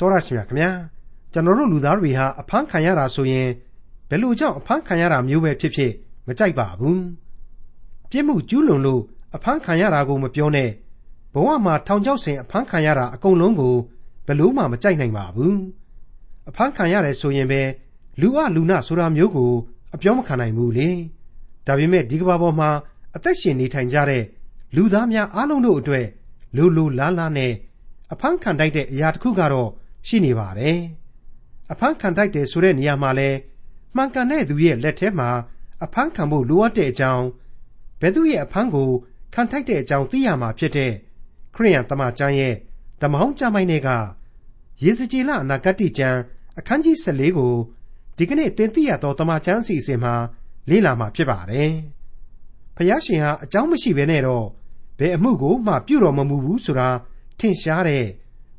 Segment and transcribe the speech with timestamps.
[0.00, 0.70] တော်ရရှိမြခင်ဗျာ
[1.32, 3.48] ကျွန်တော်တို့လူသားတွေဟာအဖမ်းခံရတာဆိုရင်
[4.08, 5.92] ဘယ်လိုကြောင့်အဖမ်းခံရတာမျိုးပဲဖြစ်ဖြစ်
[6.26, 7.02] မကြိုက်ပါဘူး
[8.10, 9.02] ပြစ်မှုကျူးလွန်လို့
[9.34, 10.70] အဖမ်းခံရတာကိုမပြောနဲ့
[11.34, 13.74] ဘဝမှာထောင်ချောက်ဆင်အဖမ်းခံရတာအကုန်လုံးကို
[14.26, 15.56] ဘယ်လို့မှမကြိုက်နိုင်ပါဘူး
[16.48, 17.62] အဖမ်းခံရတယ်ဆိုရင်ပဲ
[18.20, 19.52] လူအလူနာဆိုတာမျိုးကို
[19.94, 20.88] အပြောမခံနိုင်ဘူးလေ
[21.66, 22.70] ဒါပေမဲ့ဒီကဘာပေါ်မှာ
[23.16, 24.24] အသက်ရှင်နေထိုင်ကြတဲ့
[24.76, 26.06] လူသားများအားလုံးတို့အတွက်
[26.56, 27.52] လူလူလားလားနဲ့
[28.12, 29.70] အဖမ်းခံတိုက်တဲ့အရာတစ်ခုကတော့
[30.06, 30.78] ရှိနေပါတယ်
[31.72, 33.30] အဖမ်းခံတိုက်တယ်ဆိုတဲ့နေရာမှာလဲ
[33.96, 35.30] မှန်ကန်တဲ့သူရဲ့လက်ထဲမှာ
[35.84, 37.26] အဖမ်းခံဖို့လိုအပ်တဲ့အကြောင်း
[38.00, 38.90] ဘယ်သူရဲ့အဖမ်းကို
[39.34, 40.92] ခံထိုက်တဲ့အကြောင်းသိရမှာဖြစ်တဲ့
[41.54, 42.54] ခရိယန်တမန်ကျမ်းရဲ့
[43.02, 43.88] ဓမ္မဟောင်းကျမ်းပိုင်းတွေက
[44.82, 46.18] ယေဇကျေလအနာဂတ်ကျမ်း
[46.58, 47.54] အခန်းကြီး14ကို
[48.16, 50.14] ဒီကနေ့တင်ပြရသောတမန်ကျမ်းစီအစဉ်မှာ
[50.70, 51.72] လေ့လာမှာဖြစ်ပါတယ်။
[52.76, 54.46] ဖျားရှင်ဟာအကြောင်းမရှိဘဲနဲ့တော့
[54.98, 56.88] ဘယ်အမှုကိုမှပြုတော်မမူဘူးဆိုတာ
[57.38, 58.04] ထင်ရှားတဲ့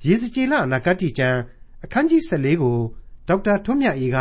[0.08, 1.40] ရေစကြည်လအနာဂတ်ကျမ်း
[1.84, 2.78] အခန်းကြီး14ကို
[3.28, 4.18] ဒေါက်တာထွန်းမြတ်အေးက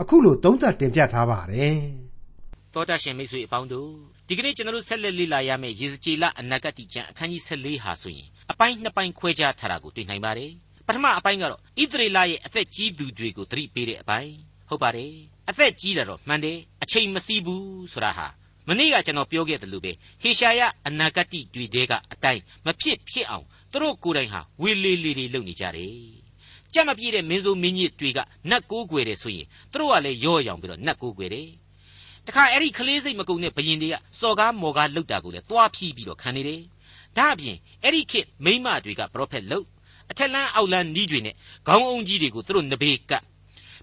[0.00, 1.78] အခုလိုသုံးသပ်တင်ပြထားပါတယ်။
[2.74, 3.90] သောတာရှင်မိတ်ဆွေအပေါင်းတို့
[4.28, 10.50] ဒီကနေ့ကျွန်တော်တို့ဆက်လက်လေ့လာရမယ့်ရေစကြည်လအနာဂတ်ကျမ်းအခန်းကြီး14ဟာဆိုရင်အပိုင်းနှစ်ပိုင်းခွဲခြားထားတာကိုတွေ့နိုင်ပါတယ်။
[10.86, 14.32] ပထမအပိုင်းကတော့ဣသရေလရဲ့အသက်ကြီးသူတွေကိုသတိပေးတဲ့အပိုင်း
[14.68, 15.12] ဟုတ်ပါတယ်။
[15.50, 18.26] အသက်ကြီးတာတော့မှန်တယ်အချိန်မစီးဘူးဆိုတာဟာ
[18.68, 25.94] မနေ့ကကျွန်တော်ပြောခဲ့တယ်လို့ပဲဟေရှာယအနာဂတ်တွေတဲကအတိုင်းမဖြစ်ဖြစ်အောင် သူတို့ကိုယ်တိုင်ဟာဝေလေလေတွေလုပ်နေကြတယ်။
[26.72, 28.18] ကြက်မပြည့်တဲ့မင်းစိုးမင်းကြီးတွေက
[28.50, 31.48] နတ်ကိုးကွယ်တယ်ဆိုရင်သူတို့ကလည်းရော့ရောင်ပြီးတော့နတ်ကိုးကွယ်တယ်။
[32.26, 36.60] တခါအဲ့ဒီကလေးစိတ်မကုံတဲ့ဘရင်တွေကစော်ကားမော်ကားလှုပ်တာကိုလည်းသွားဖြီးပြီးတော့ခံနေတယ်။
[37.16, 39.66] ဒါအပြင်အဲ့ဒီခေတ်မိမတွေကပရောဖက်လှုပ်
[40.10, 41.34] အထက်လန်းအောက်လန်းနီးတွေနဲ့
[41.66, 43.22] ခေါင်းအုံကြီးတွေကိုသူတို့နဘေးကပ်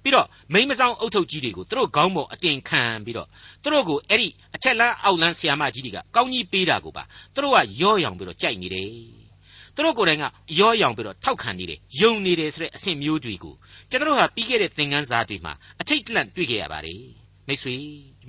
[0.03, 3.27] ပြီးတော့မိမဆောင်အုတ်ထုတ်ကြီးတွေကိုသူတို့ခေါင်းပေါ်အတင်ခံပြီးတော့
[3.64, 9.23] သူတို့ကိုအဲ့ဒီအချက်လန်းအောက်လန်းဆီယာမကြီးတွေကကောင်းကြီးပေးတာကိုပါသူတို့ကရောရောင်ပြီးတော့ကြိုက်နေတယ်
[9.76, 10.26] သူတို့ကိုယ်တိုင်က
[10.60, 13.56] ရောရောင်ပြီးတော့ထောက်ခံနေတယ်ယုံနေတယ်ဆိုတဲ့အဆင့်မျိုးတွေကို
[13.90, 17.02] ကျွန်တော်တို့ဟာပြီးခဲ့တဲ့သင်ခန်းစာတွေမှာအထိတ်တလန့်တွေ့ခဲ့ရပါတယ်
[17.48, 17.76] မိတ်ဆွေ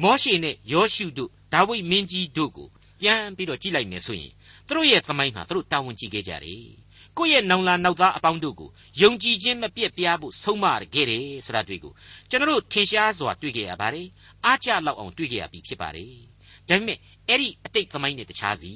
[0.02, 2.68] မောရှေနဲ့ယောရှုတို့ဒါဝိဒ်မင်းကြီးတို့ကို
[3.00, 4.32] ပြန်ပြီးတော့ကြည့်လိုက်မယ်ဆိုရင်
[4.66, 6.64] သူတို့ရဲ့သမိုင်းမှာသူတို့တာဝန်ကြည့်ခဲ့ကြတယ်
[7.18, 11.92] ကိုယ့်ရဲ့နောင်လာနောက်သားအပေါင်းတို့ကိုယုံကြည်ခြင်းမပြတ်ပြားဖို့ဆုံးမခဲ့တယ်ဆိုတာတွေ့ကို
[12.30, 14.06] ကျွန်တော်တို့ထင်ရှားစွာတွေ့ခဲ့ရပါတယ်
[14.44, 16.12] အားကြလောက်အောင်တွေ့ခဲ့ရပြီဖြစ်ပါတယ်
[16.68, 18.72] ဒါပေမဲ့အဲ့ဒီအတိတ်သမိုင်းနဲ့တခြားစီ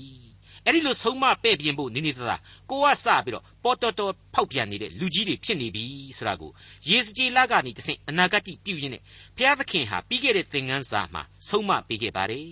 [0.65, 5.85] အဲ့ဒီလိုဆုံးမပဲ့ပြင်ဖို့နေနေသလားကိုကစပြီးတော့ပေါ်တော်တော်ဖောက်ပြန်နေတဲ့လူကြီးတွေဖြစ်နေပြီ
[6.17, 6.51] ဆိုတာကို
[6.89, 9.03] ယေစကြည်လကနေတဆင့်အနာဂတ်ပြုရင်းနဲ့
[9.37, 12.51] ဘုရားသခင်ဟာပြီးခဲ့တဲ့သင်ခန်းစာမှာဆုံးမပေးခဲ့ပါတယ်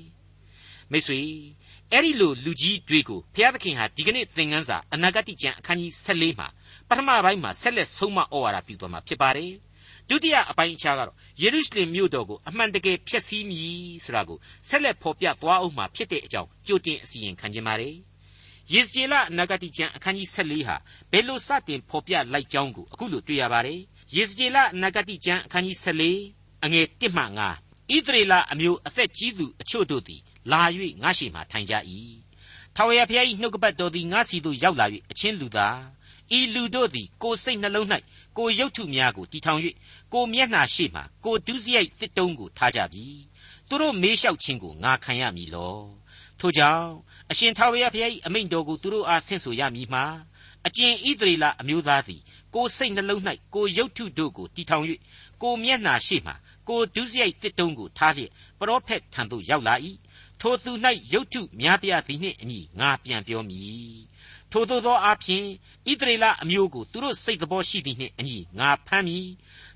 [0.91, 1.21] မိတ်ဆွေ
[1.93, 6.49] အဲ့ဒီလိုလူကြီးတွေကိုဘုရားသခင်ဟာဒီကနေ့သင်ခန်းစာအနာဂတ်ကျမ်းအခန်းကြီး14မှာ
[6.89, 9.51] ပထမပိုင်းမှာဆက်လက်ဆုံးမဩဝါဒပြုသွားမှာဖြစ်ပါတယ်
[10.09, 13.71] ဒုတိယအပိုင်းအခြားကတော့ယေရုရှလင်မြို့တော်ကိုအမှန်တကယ်ဖျက်ဆီးမည်
[14.05, 17.97] ဆိုတာကိုဆက်လက်ဖော်ပြသွားအောင်မှာဖြစ်တဲ့အကြောင်းကြိုတင်အစီရင်ခံခြင်းပါတယ်
[18.73, 20.77] ယေဇကျေလအနာဂတ်ကျမ်းအခန်းကြီး14ဟာ
[21.13, 23.81] ဘယ်လိုစတင်ဖော်ပြလိုက်ကြောင်းကိုအခုလိုတွေ့ရပါတယ်
[24.15, 30.63] ယေဇကျေလအနာဂတ်ကျမ်းအခန်းကြီး14အငယ်1မှ9ဣသရေလအမျိုးအသက်ကြီးသူအချို့တို့သည်လာ၍
[31.03, 31.75] ငါရှိမှထိုင်ကြ၏
[32.75, 35.77] ထာဝရဘုရား၏နှုတ်ကပတ်တော်သည်ငါစီသို့ရောက်လာ၍အချင်းလူသား
[36.39, 37.87] ဤလူတို့သည်ကိုယ်စိတ်နှလုံး၌
[38.39, 39.61] ကိုရုပ်ထုများကိုတီထောင်၍
[40.13, 43.07] ကိုမျက်နှာရှိမှကိုဒုစရိုက်တစ်တုံးကိုထားကြပြီ
[43.69, 45.79] သူတို့မေးလျှောက်ခြင်းကိုငါခံရမည်လော
[46.41, 46.91] ထို့ကြောင့်
[47.31, 50.05] အရှင်ထာဝရဘုရား၏အမိန့်တော်ကိုသူတို့အားဆင့်ဆိုရမည်မှာ
[50.67, 52.21] အကျင်ဣသရေလအမျိုးသားသည်
[52.55, 53.21] ကိုစိတ်နှလုံး၌
[53.55, 54.85] ကိုရုပ်ထုတို့ကိုတီထောင်၍
[55.43, 56.33] ကိုမျက်နှာရှိမှ
[56.69, 59.75] ကိုဒုစရိုက်တစ်တုံးကိုထားလျက်ပရောဖက်ထံသို့ရောက်လာ၏
[60.41, 60.73] ထိုသူ၌
[61.13, 63.97] ရုတ်ထုများပြားသည်နှင့်အညီငါပြန်ပြောမည်
[64.59, 65.45] ထိုသို့သောအဖြစ်
[65.89, 69.29] ဣသရေလအမျိုးကိုသူတို့စိတ်တော်ရှိသည်နှင့်အညီငါဖမ်းမည်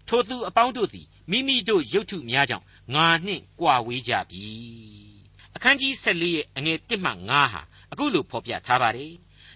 [0.09, 4.47] ထိုသူအပေါင်းတို့သည်မိမိတို့ရုတ်ထုများကြောင့်ငါနှင့်ကြွာဝေးကြပြီ
[5.57, 9.13] အခန်းကြီး14ရဲ့အငယ်1မှ9ဟာအခုလိုဖော်ပြထားပါတယ်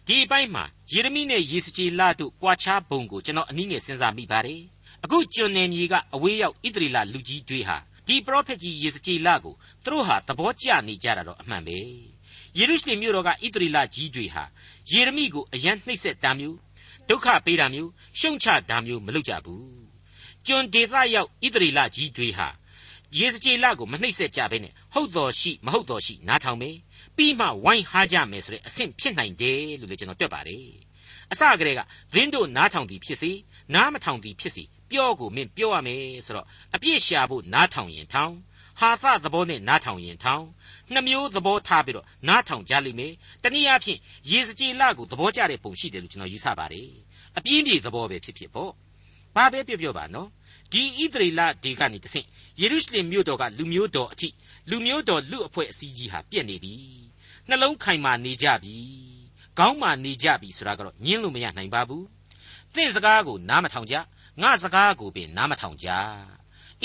[0.07, 4.62] ဒီအပိုင်းမှာယေရမိနဲ့ယေစကြည်လတို့ကြွားချပုံကိုကျွန်တော်အနည်းငယ်စဉ်းစားမိပါတယ်
[5.05, 9.55] အခုကျွန်နယ်မြေကအဝေးရောက်ဣသရေလလူကြီးတွေဟာဒီပရောဖက်ကြီးယေစကြည်လကို
[9.85, 12.13] သူတို့ဟာသဘောကျနေကြတာတော့အမှန်ပဲ
[12.59, 14.44] ယေရုရှလင်မြို့တော်ကဣသရေလကြီးတွေဟာ
[14.91, 16.59] ယေရမိကိုအယံနှိပ်စက်တာမျိုး
[17.09, 19.64] ဒုက္ခပေးတာမျိုးရှုံချတာမျိုးမလုပ်ကြဘူး
[20.46, 22.49] ကျွန်ဒေသရောက်ဣသရေလကြီးတွေဟာ
[23.17, 26.76] ယေစကြည်လကိုမနှိပ်စက်ကြဘဲနဲ့ဟုတ်တော်ရှိမဟုတ်တော်ရှိနားထောင်မယ်
[27.17, 30.69] ပြီးမှဝိုင်းဟားကြမယ်ဆိုတဲ့အဆင့်ဖြစ်နိုင်တယ်လို့လည်းကျွန်တော်တွက်ပါတယ်
[31.32, 31.81] အစကတည်းက
[32.12, 33.31] သင်းတို့နားထောင်သည်ဖြစ်စေ
[33.75, 38.34] နားမထောင်သည်ဖြစ်စေပြောကိုမင်းပြောရမယ်ဆိုတော့အပြစ်ရှာဖို့နားထောင်ရင်ထောင်
[38.81, 40.44] ဟာသသဘောနဲ့နားထောင်ရင်ထောင်
[40.92, 43.98] နှမျိုးသဘောထားပြီးတော့နားထောင်ကြလိမ့်မယ်တနည်းအားဖြင့်
[44.31, 46.88] ရေစကြည်လကိုသဘောကျတဲ့ပုံရှိတယ်လို့ကျွန်တော်ယူဆပါတယ်
[47.36, 48.72] အပြင်းပြေသဘောပဲဖြစ်ဖြစ်ပေါ့
[49.36, 50.28] ဘာပဲပြောပြောပါနော်
[50.72, 52.26] ဒီဣသရေလဒေကနေတဆင့်
[52.60, 54.28] ယေရုရှလင်မြို့တော်ကလူမျိုးတော်အထိ
[54.70, 56.75] လူမျိုးတော်လူအဖွဲ့အစည်းကြီးဟာပြက်နေပြီ
[57.48, 58.76] နှလုံးခိုင်မာနေကြပြီ
[59.58, 62.06] ခေါင်းမာနေကြပြီဆိုတာကတော့ညင်းလို့မရနိုင်ပါဘူး
[62.75, 63.94] သင်စကားကိုနားမထောင်ကြ
[64.42, 65.88] ငါစကားကိုပင်နားမထောင်ကြ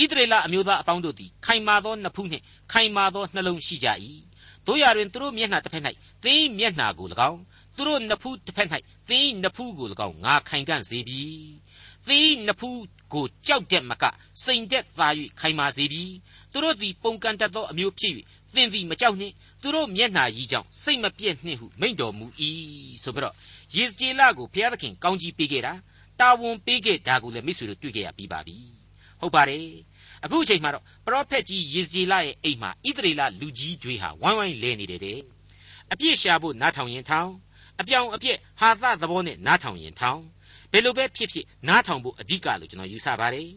[0.01, 3.87] ဣသရေလအမျိုးသားအပေါင်းတို့သည်ခိုင်မာသောနှစ်ဖူးနှင့်ခိုင်မာသောနှလုံးရှိကြ၏
[4.67, 5.83] တို့ရတွင်သူတို့မျက်နှာတစ်ဖက်၌
[6.23, 7.39] သင်မျက်နှာကို၎င်း
[7.75, 8.67] သူတို့နှစ်ဖူးတစ်ဖက်၌
[9.09, 11.23] သင်နှစ်ဖူးကို၎င်းငါခိုင်ကန့်စေပြီ
[12.07, 12.81] သင်နှစ်ဖူး
[13.13, 14.03] ကိုကြောက်တဲ့မက
[14.43, 15.07] စိန်တဲ့သာ၍
[15.39, 16.03] ခိုင်မာစေပြီ
[16.51, 18.13] သူတို့သည်ပုံကန်တတ်သောအမျိုးဖြစ်၍
[18.55, 22.25] သင်သည်မကြောက်နှင့်သူတို့မျက်နှာကြီးကြောင့်စိတ်မပြည့်နှင့်ဟုမိန့်တော်မူ၏
[23.03, 23.35] ဆိုပြီးတော့
[23.75, 25.73] ယေစကျေလကိုဘုရားသခင်ကောင်းကြီးပေးခဲ့တာ
[26.19, 28.57] တာဝန်ပေးခဲ့တာကိုလည်းမိတ်ဆွေတို့တွေ့ခဲ့ရပြီးပါပြီ
[29.19, 29.65] ဟုတ်ပါတယ်
[30.25, 35.19] အခုအချိန်မှာတော့ပရောဖက်ကြီးယေစကျေလရဲ့အိမ်မှာဣသရေလလူကြီးတွေဟာဝိုင်းဝိုင်းလဲနေတယ်တဲ့
[35.92, 37.31] အပြစ်ရှာဖို့နားထောင်ရင်ထောင်
[37.80, 40.21] အပြောင်အပြက်ဟာသသဘောနဲ့နားထောင်ရင်ထောင်
[40.71, 43.50] ဘယ်လိုပဲဖြစ်ဖြစ်နားထောင်ဖို့အဓိကလို့ကျွန်တော်ယူဆပါတယ်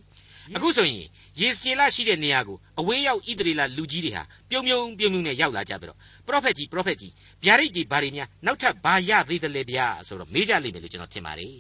[0.57, 1.07] အခုဆိုရင်
[1.41, 7.13] ယေစကျေလရှိတဲ့နေရာကိုအဝေးရောက်ဣသရေလလူကြီးတွေဟာပြုံပြုံပြုံပြုံနဲ့ရောက်လာကြပြီးတော့ပရောဖက်ကြီးပရောဖက်ကြီး
[7.45, 11.55] ဗျာဒိတ်တွေဘာတွေများနောက်ထပ်ဘာရသေးတယ်လဲဗျာဆိုတော့မေးကြလိမ့်မယ်လို့ကျွန်တော်ထင်ပါတယ်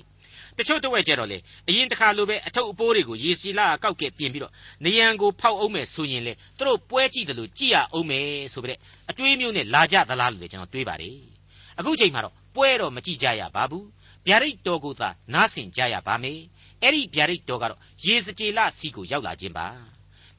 [0.59, 1.39] တချို့တဝက်ကြတော့လေ
[1.69, 4.53] အရင်တခါလိုပဲအထုပ်အပိုးတွေကိုရေစီလာကောက်ကဲပြင်ပြီးတော့
[4.85, 8.79] နေရန်ကိုဖောက်အောင်မယ်ဆိုရင်လေသူတို့ပွဲကြည့်တယ်လို့ကြည့်ရအောင်မယ်ဆိုပြီးတဲ့
[9.11, 11.17] အတွေးမျိုးနဲ့လာကြသလားလို့လေကျွန်တော်တွေးပါတယ်
[11.79, 13.87] အခုချိန်မှာတော့ပွဲတော့မကြည့်ကြရပါဘူး
[14.27, 16.41] ဗျာဒိတ်တော်ကိုသာနားဆင်ကြရပါမယ်
[16.83, 19.67] အဲ့ဒီဗျာဒိတ်တော်ကတော့ရေစကြည်လစီကိုရောက်လာခြင်းပါ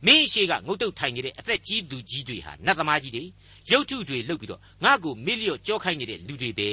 [0.05, 3.23] မင်းရှိကငုတ်တုတ်ထိုင်နေတဲ့အသက်ကြီးသူကြီးတွေဟာနတ်သမားကြီးတွေ
[3.71, 6.69] ရုပ်ထုတွေလှုပ်ပြီးတော့ငါ့ကိုမေ့လျော့ကြောခိုင်းနေတဲ့လူတွေပဲ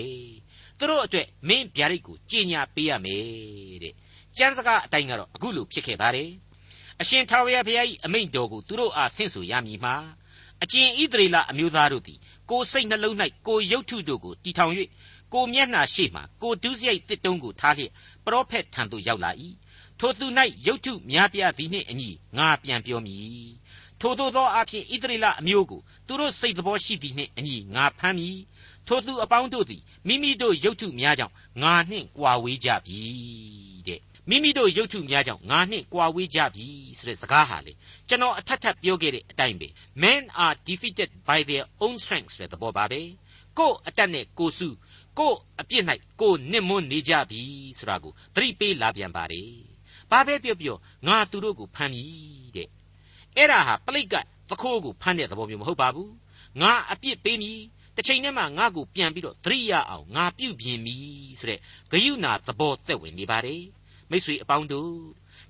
[0.81, 3.95] သူတို့အတွက်မင်းဗျာဒိတ်ကိုကြင်ညာပေးရမယ်တဲ့
[4.37, 6.31] ကျမ်းစကားအတိုင်းကတော့အခုလိုဖြစ်ခဲ့ပါတယ်
[7.01, 9.95] အရှင်ထာဝရဘုရား၏အမိန့်တော်ကိုသူတို့အားဆင့်ဆိုရမည်မှာ
[10.63, 12.19] အကျင်ဣသရေလအမျိုးသားတို့သည်
[12.51, 13.17] ကိုယ်စိတ်နှလုံး၌
[13.47, 14.73] ကိုယ်ရုပ်ထုတို့ကိုတီထောင်၍
[15.35, 17.93] ကိုမျက်နှာရှိမှကိုဒုစရိုက်တစ်တုံးကိုထားလျက်
[18.25, 19.31] ပရောဖက်ထံသို့ရောက်လာ၏
[19.99, 20.27] ထိုသူ၌
[20.67, 23.49] ရုပ်ထုများပြားသည်နှင့်အညီငါပြန်ပြောမည်
[24.01, 28.39] ထိုသို့သောအဖြစ်ဣသရေလအမျိုးကိုသူတို့စိတ်သဘောရှိသည်နှင့်အညီငါဖမ်းမည်
[28.91, 33.01] ထိုသူအပေါင်းတို့သည်မိမိတို့ရုပ်ထုများကြောင့်ငါနှင့်ကြွာဝေးကြပြီ
[33.89, 36.67] တဲ့မိမိတို့ရုပ်ထုများကြောင့်ငါနှင့်ကြွာဝေးကြပြီ
[36.99, 37.73] ဆိုတဲ့စကားဟာလေ
[38.09, 39.69] ကျွန်တော်အထက်ထပ်ပြောခဲ့တဲ့အတိုင်းပဲ
[40.03, 43.01] men are defeated by their own strength ဆိုတဲ့သဘောပါပဲ
[43.59, 44.69] ကိုယ်အတက်နဲ့ကိုစု
[45.19, 45.85] ကိုအပြစ်၌
[46.21, 47.43] ကိုနစ်မွန်းနေကြပြီ
[47.79, 49.51] ဆိုတာကိုသတိပေးလာပြန်ပါတယ်။
[50.11, 50.77] ဘာပဲပြောပြော
[51.07, 52.05] ငါသူတို့ကိုဖမ်းပြီ
[52.57, 52.69] တဲ့။
[53.37, 54.15] အဲ့ဒါဟာပလိတ်က
[54.51, 56.11] သခိုးကိုဖမ်းတဲ့သဘောမျိုးမဟုတ်ပါဘူး။
[56.61, 57.61] ငါအပြစ်ပေးမည်
[57.97, 61.61] တစ်ချိန်တည်းမှာငါ့ကိုပြန်ပြီးတော့သတိရအောင်ငါပြုပြင်မည်ဆိုတဲ့
[61.91, 63.63] ဂယုဏသဘောသက်ဝင်နေပါတယ်။
[64.11, 64.95] မိတ်ဆွေအပေါင်းတို့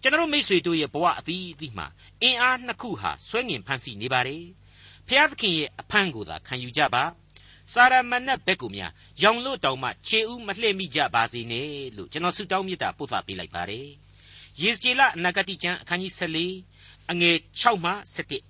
[0.03, 1.87] ကျွန်တော်မိတ်ဆွေတို့ရဲ့ဘဝအသီးအသီးမှာ
[2.23, 4.45] အင်အားနှစ်ခုဟာဆွဲငင်ဖန်ဆီးနေပါတယ်။
[5.07, 7.05] ဖျားသခင်ရဲ့အဖမ်းကိုသာခံယူကြပါ။
[7.73, 8.93] စာရမဏတ်ဘက်ကိုများ
[9.23, 13.87] ရောင်လို့တောင်မှခြေဦးမလှည့်မိကြပါစေနဲ့လို့ကျွန်တော်ဆုတောင်းမေတ္တာပို့သပေးလိုက်ပါတယ်။
[14.61, 16.13] ယေစကြည်လအနာဂတိကျမ်းအခန်းကြီး
[16.61, 17.93] 14အငယ်6မှ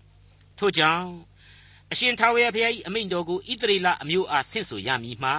[0.01, 1.09] 7ထို့ကြောင့်
[1.93, 5.35] အရှင်ထာဝရဘုရား၏အမိန့်တော်ကိုဣသရေလအမျိုးအားဆင့်ဆိုရမည်မှာ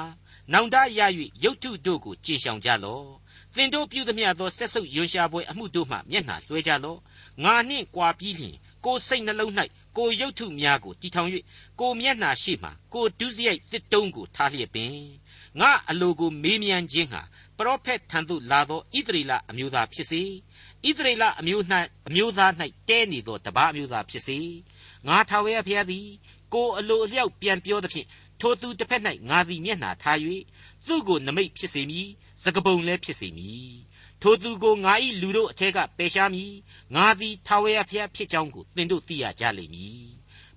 [0.53, 1.01] နောင်တရ၍
[1.43, 3.07] ရုတ်ထုတို့ကိုကြင်ဆောင်ကြလော့
[3.55, 6.99] သင်တို့ပြုသမျှသောဆက်ဆုပ်ယွန်ရှာပွဲအမှုတို့မှမျက်နှာလွှဲကြလော့
[7.43, 8.55] ငါနှင့်ကြွာပြီးလျင်
[8.85, 9.51] ကိုယ်စိတ်နှလုံး၌
[9.97, 11.29] ကိုရုပ်ထုများကိုတီထောင်၍
[11.79, 14.93] ကိုမျက်နှာရှိမှကိုဒုစရိုက်တစ်တုံးကိုထားလျက်ပင်
[15.59, 17.21] ငါအလိုကိုမေးမြန်းခြင်းဟာ
[17.57, 20.21] ပရောဖက်ထံသို့လာသောဣသရေလအမျိုးသားဖြစ်စေ
[20.87, 21.63] ဣသရေလအမျိုး၌
[22.07, 22.51] အမျိုးသား၌
[22.89, 24.39] တဲနေသောတပါးအမျိုးသားဖြစ်စေ
[25.07, 26.07] ငါထာဝရဘုရားသည်
[26.53, 28.07] ကိုအလိုအလျောက်ပြန်ပြောသဖြင့်
[28.39, 30.17] ထိုသူတစ်ဖက်၌ငါသည်မျက်နှာထား၍
[30.87, 32.07] သူ့ကိုနမိတ်ဖြစ်စေမည်
[32.43, 33.71] စကပုံလည်းဖြစ်စေမည်
[34.21, 36.53] ထိုသူကိုငါ၏လူတို့အထက်ကပယ်ရှားမည်
[36.95, 40.05] ငါသည်ထာဝရဘုရားဖြစ်ကြောင်းကိုသင်တို့သိရကြလိမ့်မည်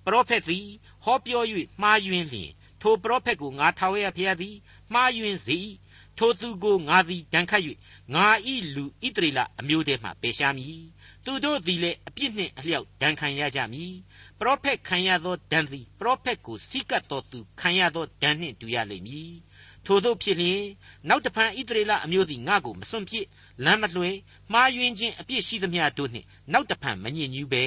[0.05, 0.67] ပရောဖက်သည်
[1.03, 1.43] ဟောပြော၍
[1.81, 4.55] မှားယွင်းလျင်ထိုပရောဖက်ကိုငါထာဝရဘုရားသည်
[4.93, 5.57] မှားယွင်းစေ၏
[6.17, 7.63] ထိုသူကိုငါသည်ဒဏ်ခတ်၍
[8.15, 8.27] ငါ၏
[8.75, 10.79] လူဣတရီလအမျိုးထဲမှပယ်ရှားမည်
[11.25, 13.93] သူတို့သည်လည်းအပြစ်နှင့်အလျောက်ဒဏ်ခံရကြမည်
[14.39, 19.33] ပရောဖက်ခံရသောဒဏ်သည်ပရောဖက်ကိုစိကတ်တော်သူခံရသောဒဏ်နှင့်တူရလိမ့်မည်
[19.85, 20.61] ထို့သောဖြစ်လျင်
[21.09, 23.25] နောက်တဖန်ဣသရေလအမျိုးသည်ငါ့ကိုမစွန့်ပစ်
[23.65, 24.11] လမ်းမလွှဲ
[24.51, 27.65] မှားယွင်းခြင်းအပြစ်ရှိသမျှတို့နှင့်နောက်တဖန်မညစ်ညူးပဲ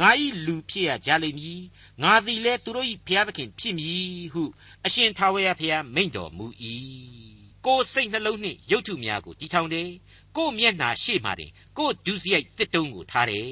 [0.00, 0.10] ငါ၏
[0.46, 1.60] လူဖြစ်ရကြလိမ့်မည်
[2.02, 4.42] ငါသည်လည်းသူတို့၏ဘုရားသခင်ဖြစ်မည်ဟု
[4.86, 6.46] အရှင်ထာဝရဘုရားမိန့်တော်မူ၏
[7.66, 9.88] ကိုယ်စိတ်နှလုံးနှင့်ရုပ်ထုများကိုတည်ထောင်တယ်
[10.36, 13.46] ကိုယ်မျက်နှာရှေ့မှာတင်ကိုယ်ဒုစရိုက်တစ်တုံးကိုထားတယ်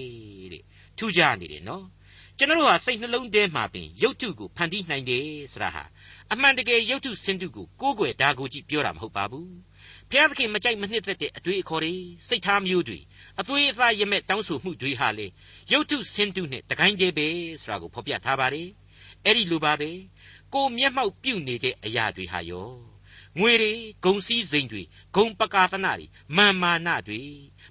[0.53, 0.65] တဲ့
[0.99, 1.85] ထူးခြားနေတယ်နော်
[2.40, 5.85] ကျွန်တော်တို့ဟာစိတ်နှလုံးထဲမှာပင်ရုပ်ထုကိုဖန်တီးနိုင်တယ်ဆိုတာဟာ
[6.33, 9.52] အမှန်တကယ်ရုပ်ထုစင်တုကိုကိုးကွယ်ဒါကိုကြည့်ပြောတာမဟုတ်ပါဘူး
[10.11, 11.95] ဖျားသခင်မကြိုက်မနှစ်သက်တဲ့အတွေ့အခေါ်တွေ
[12.28, 12.99] စိတ်ထားမျိုးတွေ
[13.40, 15.26] အသွေးအသားရမဲ့တောင်းဆိုမှုတွေဟာလေ
[15.73, 17.26] ရုပ်ထုစင်တုနဲ့တကိုင်းတည်းပဲ
[17.61, 18.68] ဆိုတာကိုဖော်ပြထားပါတယ်
[19.25, 19.90] အဲ့ဒီလိုပါပဲ
[20.54, 22.71] ကိုမျက်မှောက်ပြုတ်နေတဲ့အရာတွေဟာရော
[23.38, 23.73] ငွေတွေ
[24.04, 24.83] ဂုံစည်းစိမ်တွေ
[25.16, 27.21] ဂုံပကာသနာတွေမာမာနတွေ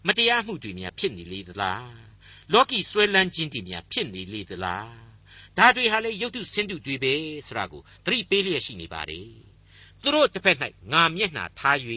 [0.08, 2.07] မတရားမှုတွေများဖြစ်နေလေသလား
[2.54, 4.92] လောကီဆွဲလန်းခြင်းတွေများဖြစ်နေလေသလား
[5.58, 7.14] ဒါတွေဟာလေရုပ်တုဆင်းတုတွေပဲ
[7.48, 9.30] ဆိုတာကိုသတိပေးလျက်ရှိနေပါတယ်
[10.02, 10.58] သူတို့တစ်ဖက်၌
[10.94, 11.78] ငါမျက်နှာထား၍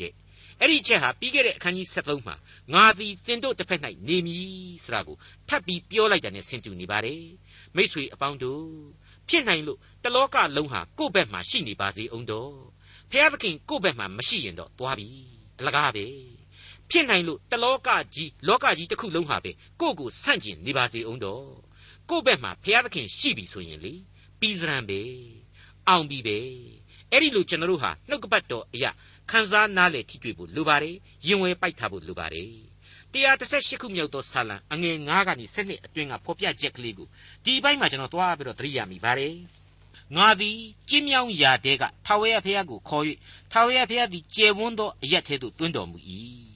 [0.00, 0.14] တဲ့ဣ
[0.60, 2.36] အဲ့ဒီချက်ဟာပြီးခဲ့တဲ့အခန်းကြီး73မှာ
[2.74, 4.48] ငါသည်တင်တို့တစ်ဖက်၌နေမည်
[4.84, 5.16] ဆိုတာကို
[5.48, 7.24] ထပ်ပြီးပြောလိုက်တာနဲ့ဆင်တူနေပါတယ်
[7.76, 8.64] မိษွေအပေါင်းတို့
[9.28, 12.54] ဖြစ်နိုင်လို့တလောကလုံးဟာကိုယ့်ဘက်မှာရှိနေပါစေအောင်တော့
[13.10, 15.08] ဖျားသခင်ကိုယ့်ဘက်မှာမရှိရင်တော့သွားပြီ
[15.58, 16.06] အလကားပဲ
[16.90, 21.46] ဖြစ်နိုင်လို့တလောကကြီးလောကကြီးတစ်ခုလုံးဟာပဲကိုယ့်ကိုဆန့်ကျင်နေပါစေအောင်တော့
[22.10, 23.94] ကိုယ့်ဘက်မှာဖျားသခင်ရှိပြီဆိုရင်လေ
[24.40, 25.00] ပြီးစရန်ပဲ
[25.88, 26.38] အောင်ပြီပဲ
[27.10, 28.90] အဲ့ဒီလိုကျွန်တော်တို့ဟာနှုတ်ကပတ်တော်အရာ
[29.30, 32.52] ခန်းစားနားလေထိတွေ့ဖို့လိုပါတယ်ရင်ဝဲပိုက်ထားဖို့လိုပါတယ်
[33.12, 37.08] 138ခုမြောက်သောဆာလံအငယ်9ကနေ7အတွင်းကဖော်ပြချက်ကလေးကို
[37.44, 39.34] ဒီဘက်မှာကျွန်တော်သွားပြီးတော့သတိရမိပါတယ်
[40.16, 43.04] ငါသည်ကျင်းမြောင်းရာတဲကထာဝရဘုရားကိုခေါ်၍
[43.52, 45.98] ထာဝရဘုရားသည်ကျယ်ဝန်းသောအရက်ထဲသို့တွင်းတော်မူ၏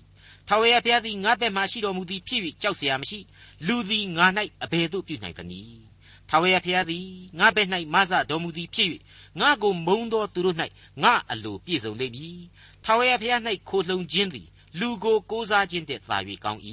[0.48, 3.20] ထာဝရဘုရားသည်ငါဘက်မှရှိတော်မူသည်ဖြစ်၍ကြောက်เสียမရှိ
[3.68, 4.25] လူသည်ငါ၌
[4.63, 5.88] အဘယ်သို့ပြုနိုင်သနည်း
[6.30, 7.06] ထာဝရဘုရားသည်
[7.39, 8.89] ငါဘက်၌မဆတော်မူသည်ဖြစ်၍
[9.39, 10.58] ငါကိုမုံသောသူတို့၌
[11.04, 12.39] ငါအလိုပြည့်စုံလိမ့်မည်
[12.84, 14.48] ထာဝရဘုရား၌ခိုလှုံခြင်းသည်
[14.80, 16.62] လူကိုကိုးစားခြင်းတည်းသာ၍ကောင်း၏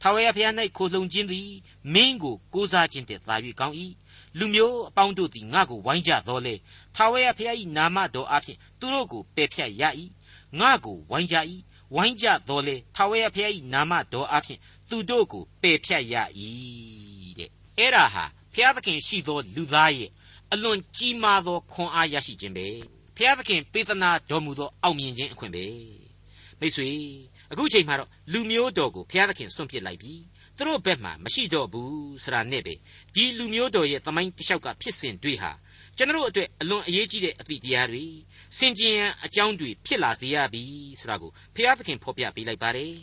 [0.00, 1.48] ထာဝရဘုရား၌ခိုလှုံခြင်းသည်
[1.94, 3.76] မင်းကိုကိုးစားခြင်းတည်းသာ၍ကောင်း၏
[4.38, 6.54] လူမျိုးအပေါင်းတို့သည်ငါ့ကိုဝိုင်းကြတော်လေ
[6.96, 9.82] ထာဝရဘုရား၏နာမတော်အဖျင်သူတို့ကိုပယ်ဖြတ်ရ၏
[10.60, 11.36] ငါ့ကိုဝိုင်းကြ၏
[11.93, 16.15] ဝိုင်းကြတော်လေထာဝရဘုရား၏နာမတော်အဖျင်သူတို့ကိုပယ်ဖြတ်ရ၏
[17.37, 20.09] တဲ့အဲ့ဒါဟာဘုရားသခင်ရှိသောလူသားရဲ့
[20.51, 22.67] အလွန်ကြီးမားသောခွန်အားရရှိခြင်းပဲ
[23.15, 25.65] ဘုရားသခင်ပေးသနာတော်မူသောအောင်မြင်ခြင်းအခွင့်ပဲ
[26.59, 26.89] မိတ်ဆွေ
[27.51, 30.13] အခုချိန်မှာတော့လူမျိုးတော်ကိုဘုရားသခင်စွန့်ပစ်လိုက်ပြီ
[30.57, 32.73] သူတို့ဘက်မှာမရှိတော့ဘူးဆိုတာနဲ့ပဲ
[33.15, 35.51] ဒီလူမျိုးတော်ရဲ့သမိုင်းတစ်လျှောက်ကဖြစ်စဉ်တွေဟာ
[35.97, 38.05] ကျွန်တော်အတွက်အလွန်အရေးကြီးတဲ့အသည့်တရားတွေ
[38.57, 40.63] စင်ကြင်ရန်အကြောင်းတွေဖြစ်လာစေရပြီ
[40.99, 42.95] ဆိုတာကိုဘုရားသခင်ဖော်ပြပေးလိုက်ပါတယ်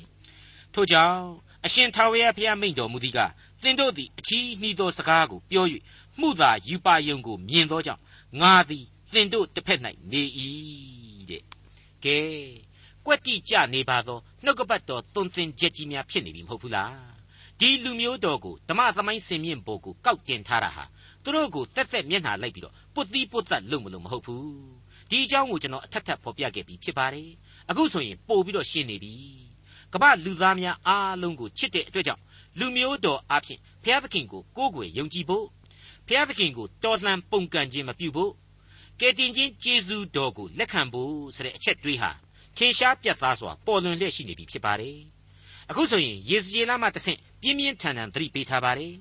[0.74, 1.20] ထို့ကြောင့်
[1.64, 3.20] အရှင်ထာဝရဘုရားမိန့်တော်မူသည်က
[3.62, 5.66] သင်တို့သည်အချီးနှီးသောစကားကိုပြော၍
[6.20, 8.02] မှုသာယူပါယုံကိုမြင်သောကြောင့်
[8.40, 9.80] ငါသည်သင်တို့တစ်ဖက်၌
[10.12, 10.22] နေ၏
[11.30, 11.42] တဲ့
[12.04, 12.18] ကဲ
[13.06, 17.12] ကွက်တိကြနေပါသောနှုတ်ကပတ်တော်သွန်သင်ချက်ကြီးများဖြစ်နေပြီမဟုတ်ဘူးလား
[17.60, 20.84] ဒီလူမျိုးတော်ကိုဓမ္မသမိုင်းစင်မြင့်ပေါ်ကိုကောက်တင်ထားတာဟာ
[21.24, 24.46] သူတို့ကိုတက်သက်မျက်နှာလိုက်ပြီးတော့ ပုတ်သီးပုတ်သက်လုပ်မလို့မဟုတ်ဘူး
[25.10, 27.28] ဒီအကြောင်းကိုကျွန်တော်အထက်ထပ်ဖော်ပြခဲ့ပြီးဖြစ်ပါတယ်
[27.70, 29.14] အခုဆိုရင်ပို့ပြီးတော့ရှင်းနေပြီ
[29.92, 32.22] ကမ္ဘာလူသားများအားလုံးကိုချစ်တဲ့အတွက်ကြောင့်
[32.58, 35.46] လူမျိုးတော်အဖြစ်ဘုရားသခင်ကိုကိုးကွယ်ယုံကြည်ဖို့
[36.06, 38.32] ဘုရားသခင်ကိုတော်လှန်ပုန်ကန်ခြင်းမပြုဖို့
[39.00, 42.10] ကယ်တင်ခြင်းကျေးဇူးတော်ကိုလက်ခံဖို့ဆိုတဲ့အချက်တွေးဟာ
[42.56, 44.98] ထင်ရှားပြတ်သားစွာပေါ်လွင်လျက်ရှိနေပြီဖြစ်ပါတယ်
[45.70, 48.92] အခုဆိုရင်ယေဇကျေလမှတဆင့်ပြင်းပြင်းထန်ထန်သတိပေးထားပါတယ်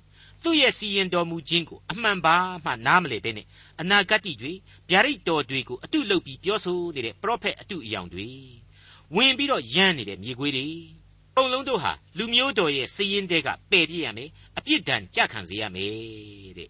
[0.43, 3.47] သူ့ရဲ့စီရင်တော်မူခြင်းကိုအမှန်ပါမှနားမလည်ဘဲနဲ့
[3.81, 4.53] အနာဂတ်တွေ
[4.89, 8.27] ဗျာဒိတ်တော်တွေကိုအတုလုပ်ပြီးပြောဆိုနေတဲ့ပရောဖက်အတုအယောင်တွေ
[9.15, 10.67] ဝင်ပြီးတော့ယမ်းနေတဲ့မြေခွေးတွေ
[11.37, 16.69] အုံလုံးတို့ဟာလူမျိုးတော်ရဲ့စီရင်တဲ့ကပယ်ပြစ်ရမယ်အပြစ်ဒဏ်ကြခံစေရမယ်တဲ့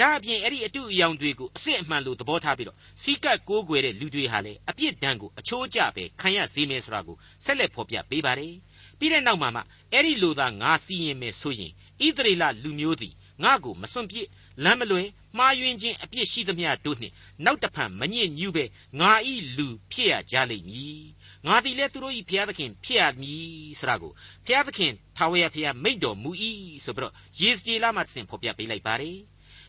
[0.00, 8.54] ဒါအပြင်အဲ့ဒီအတုအယောင်တွေကိုအစစ်အမှန်လို့သဘောထားပြီးတော့စီကတ်ကိုးကွယ်တဲ့လူတွေဟာလည်းအပြစ်ဒဏ်ကိုအချိုးကျပဲခံရစေမယ်ဆိုတာကိုဆက်လက်ဖော်ပြပေးပါတယ်
[8.98, 9.62] ပြီးတဲ့နောက်မှာမှ
[9.92, 11.72] အဲ့ဒီလိုသာငါစီရင်မယ်ဆိုရင်
[12.06, 14.26] ဣသရေလလူမျိုးသည်ငါ့ကိုမစွန့်ပစ်
[14.64, 15.02] လမ်းမလွဲ
[15.36, 17.14] မှားယွင်းခြင်းအပြစ်ရှိသမျှတို့နှင့်
[17.44, 18.64] နောက်တဖန်မညစ်ညူးပဲ
[19.00, 21.02] ငါဤလူဖြစ်ရကြလိမ့်မည်
[21.46, 23.42] ငါသည်လည်းသူတို့ဤဘုရားသခင်ဖြစ်ရမည်
[23.78, 24.12] ဆိုတာကို
[24.46, 26.30] ဘုရားသခင်ထာဝရဘုရားမိန့်တော်မူ၏
[26.84, 29.18] ဆိုပြီးတော့ယေစကျေလမှသင်ဖော်ပြပေးလိုက်ပါတယ်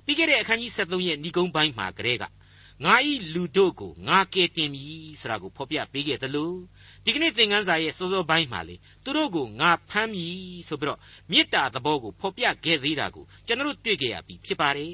[0.05, 2.23] ပြီးခဲ့တဲ့အခန်းကြီး73ရဲ့ဏိဂုံးပိုင်းမှာကလေးက
[2.85, 6.53] ငါဤလူတို့ကိုငါကယ်တင်မည်ဆိုတာကိုဖော်ပြပေးခဲ့သလို
[7.05, 10.35] ဒီကနေ့သင်ခန်းစာရဲ့စောစောပိုင်းမှာလေသူတို့ကိုငါဖမ်းမည်
[10.67, 10.99] ဆိုပြီးတော့
[11.31, 14.93] မေတ္တာသဘောကိုဖော်ပြခဲ့သေးတာကိုကျွန်တော်တို့တွေ့ကြရပြီဖြစ်ပါတယ်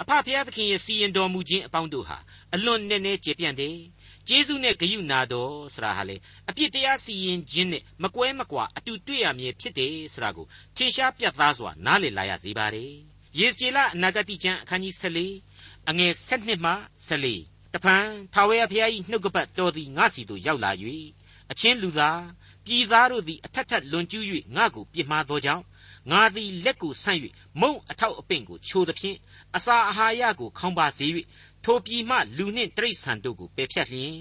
[0.00, 2.18] အဖဖျားသခင်ရဲ့စီရင်တော်မူခြင်းအပေါင်းတို့ဟာ
[2.54, 3.76] အလွန်နည်းနည်းကျေပြန့်တယ်
[4.28, 6.16] ကျေးဇူးနဲ့ဂရုနာတော်ဆိုတာဟာလေ
[6.48, 12.92] အပြစ်တရားစီရင်ခြင်းနဲ့မကွဲမကွာအတူတွေ့ရမည်ဖြစ်တယ်ဆိုတာကိုထင်ရှားပြတ်သားစွာနားလည်လာရစေပါတယ်
[13.38, 16.72] ယေစကျေလအနာဂတိကျမ်းအခန်းကြီး14အငယ်7မှ
[17.08, 20.72] 14တဖန်ထာဝရဘုရား၏နှုတ်ကပတ်တော်သည်ငါစီသို့ရောက်လာ၍
[21.50, 22.22] အချင်းလူသား
[22.64, 24.24] ပြည်သားတို့သည်အထက်ထက်လွန်ကျူး၍
[24.56, 25.64] ငါကိုပြစ်မှားသောကြောင့်
[26.10, 27.20] ငါသည်လက်ကိုဆန့်၍
[27.60, 29.16] မုံအထောက်အပင့်ကိုချိုးသဖြင့်
[29.56, 31.06] အစာအာဟာရကိုခေါင်းပါစေ၍
[31.64, 34.16] ထိုပြည်မှလူနှင့်တိရစ္ဆာန်တို့ကိုပယ်ဖြတ်လျင်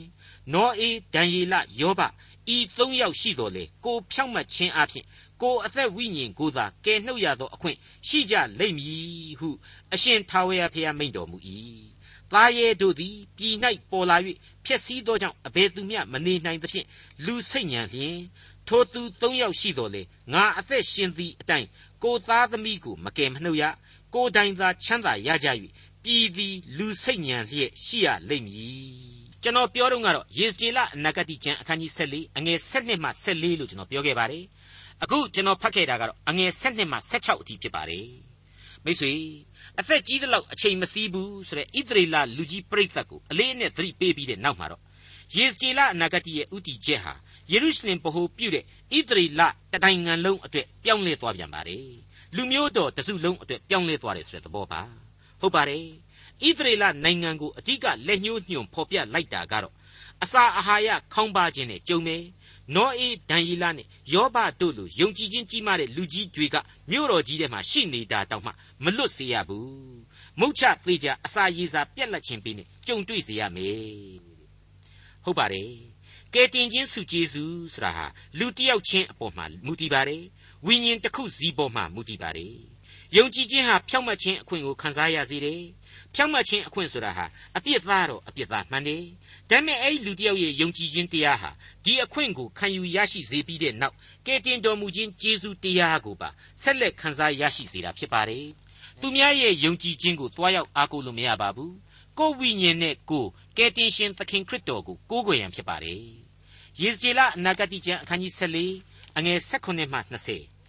[0.54, 2.02] နောအေဒံယေလယောဘ
[2.56, 5.06] ဤသုံးယောက်ရှိတော်လေကိုဖြောင့်မတ်ခြင်းအပြင်
[5.42, 9.50] ကိုအသက်ဝိညာဉ်ကိုသာကယ်နှုတ်ရသောအခွင့်ရှိကြလိမ့်မည်ဟု
[9.94, 11.38] အရှင်ထာဝရဘုရားမိန့်တော်မူ၏
[12.34, 13.56] သားရဲတို့သည်ပြည်၌
[13.92, 14.18] ပေါ်လာ၍
[14.66, 16.88] ဖျက်ဆီးသောကြောင့်အဘယ်သူမျှမနေနိုင်သဖြင့်
[17.26, 18.18] လူစိတ်ညံလျင်
[18.68, 20.02] ထိုသူသုံးယောက်ရှိတော်လေ
[20.34, 21.68] ငါအသက်ရှင်သည့်အတိုင်း
[22.04, 23.64] ကိုသားသမီးကိုမကယ်မနှုတ်ရ
[24.14, 25.48] ကိုတိုင်သာချမ်းသာရကြ၍
[26.04, 34.44] ပြည်သည်လူစိတ်ညံလျက်ရှိရလိမ့်မည်ကျွန်တော်ပြောတော့ကတော့ယေစကျေလအနာဂတိကျမ်းအခန်းကြီး14အငယ်7မှ14လို့ကျွန်တော်ပြောခဲ့ပါတယ်
[35.04, 38.27] အခုကျွန်တော်ဖတ်ခဲ့တာကတော့အငယ်7မှ16အထိဖြစ်ပါတယ်
[38.86, 39.14] မိတ်ဆွေ
[39.80, 44.82] အသက်ကြီးသလောက်အချိန်မစည်းဘူးဆိုတဲ့ဣသရေလလူကြီးပြိဿတ်ကိုအလေးအနက်သတိပေးပြီးတဲ့နောက်မှာတော့
[45.36, 47.14] ယေစကျေလအနာဂတိရဲ့ဥတီချက်ဟာ
[47.52, 49.42] ယေရုရှလင်ဗဟိုပြုတဲ့ဣသရေလ
[49.72, 51.88] တနိုင်ငံလုံးအတွက်ပြောင်းလဲသွားပြန်ပါတယ်
[52.36, 54.82] လူမျိုးတော်တစုလုံးအတွက်ပြောင်းလဲသွားတယ်ဆိုတဲ့သဘောပါ
[55.42, 55.84] ဟုတ်ပါတယ်
[56.46, 59.74] ဣသရေလနိုင်ငံကိုအဓိကလက်ညှိုးညွှန်ဖော်ပြလိုက်တာကတော့
[60.24, 62.24] အစာအာဟာရခေါင်းပါခြင်းနဲ့ကြုံမယ်
[62.76, 66.56] နောအေးဒံယေလနဲ့ယောဘတို့လိုယုံကြည်ခြင်းကြီးမားတဲ့လူကြီးတွေက
[66.92, 68.52] မြို့တော်ကြီးထဲမှာရှိနေတာတောင်မှ
[68.84, 69.98] မလွတ်စေရဘူး
[70.40, 74.28] မုတ်ချသေးကြအစာရည်စာပြက်လက်ခြင်းပြီးနဲ့ကြုံတွေ့စေရမယ်
[75.24, 75.72] ဟုတ်ပါတယ်
[76.34, 78.06] ကဲတင်ချင်းစုကျေးဇူးဆိုတာဟာ
[78.40, 80.24] လူတစ်ယောက်ချင်းအပေါ်မှာမူတည်ပါတယ်
[80.66, 82.56] ဝိညာဉ်တစ်ခုစီပေါ်မှာမူတည်ပါတယ်
[83.16, 85.62] ယုံကြည်ခြင်းဟာဖြောင့်မတ်ခြင်းအခွင့်ကိုခံစားရစေတယ်
[86.16, 87.26] ဖြောင့်မတ်ခြင်းအခွင့်ဆိုတာဟာ
[87.58, 89.04] အပြစ်သားတော့အပြစ်သားမှန်တယ်
[89.50, 91.50] ဒါပေမဲ့အဲ့ဒီလူတစ်ယောက်ရဲ့ယုံကြည်ခြင်းတရားဟာ
[91.86, 93.96] ဒီအခွင့်ကိုခံယူရရှိစေပြီးတဲ့နောက်
[94.26, 96.30] ကဲတင်တော်မူခြင်းကျေးဇူးတရားကိုပါ
[96.62, 98.48] ဆက်လက်ခံစားရရှိစေတာဖြစ်ပါတယ်
[99.02, 101.74] သူများရဲ့ယုံကြည်ခြင်းကိုတွားရောက်အားကိုးလို့မရပါဘူး
[102.20, 106.02] ကိုယ်ဝိညာဉ်နဲ့ကိုယ်ကယ်တင်ရှင်သခင်ခရစ်တော်ကိုကိုးကွယ်ရန်ဖြစ်ပါတယ်
[106.82, 110.00] ယေဇကျေလအနာဂတိကျမ်းအခန်းကြီး14အငယ်16မှ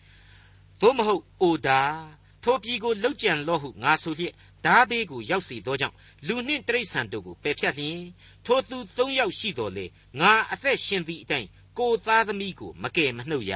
[0.00, 1.80] 20သို့မဟုတ်အိုဒါ
[2.50, 8.00] ထိုပြည်ကိုလှုပ်ကြံလော့ဟုငါဆိုလျက်ဓာဘေးကိုရောက်စီသောကြောင့်လူနှင့်တိရစ္ဆာန်တို့ကိုပယ်ဖြတ်လျင်
[8.46, 9.84] ထိုသူသုံးယောက်ရှိတော်လေ
[10.20, 13.54] ငါအသက်ရှင်သည့်အတိုင်းကိုသားသမီးကိုမကယ်မနှုတ်ရ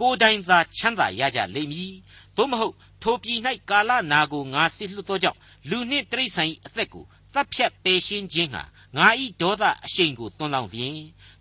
[0.00, 1.92] ကိုတိုင်သာချမ်းသာရကြလိမ့်မည်
[2.36, 3.38] သို့မဟုတ်ထိုပြည်၌
[3.70, 5.38] ကာလနာကိုငါစစ်လွတ်သောကြောင့်
[5.70, 8.62] လူနှင့်တိရစ္ဆာန်၏အသက်ကိုတပ်ဖြတ်ပယ်ရှင်းခြင်းဟာ
[8.96, 10.98] ငါဤဒေါသအရှိန်ကိုတွန်းလောင်းဖြင့်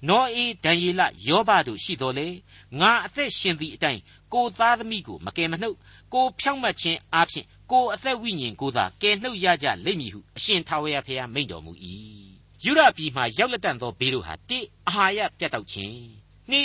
[0.07, 2.27] နောအေဒံယေလယောဘတို့ရှိတော်လေ
[2.79, 4.01] ငါအသက်ရှင်သည့်အတိုင်း
[4.35, 5.77] ကိုသားသမီးကိုမကယ်မနှုတ်
[6.13, 11.71] ကိုဖြောင့်မတ်ခြင်းအပြင်ကိုအသက်ဝိညာဉ်ကိုသာကယ်နှုတ်ရကြလိမ့်မည်ဟုအရှင်ထာဝရဘုရားမိန့်တော်မူ၏
[12.63, 15.97] ယူရပြည်မှရောက်လက်တန်သောဘေးတို့ဟာတိအာဟာရပြတ်တောက်ခြင်း
[16.51, 16.61] နှိ